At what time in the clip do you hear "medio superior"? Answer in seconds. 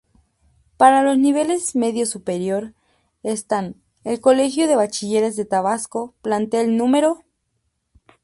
1.75-2.73